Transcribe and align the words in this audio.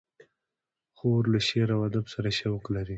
خور 0.97 1.23
له 1.33 1.39
شعر 1.47 1.69
و 1.75 1.81
ادب 1.87 2.05
سره 2.13 2.29
شوق 2.39 2.63
لري. 2.75 2.89